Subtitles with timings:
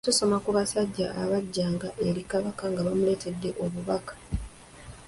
[0.07, 4.13] Tusoma ku basajja abajjanga eri Kabaka nga bamuleetedde obubaka.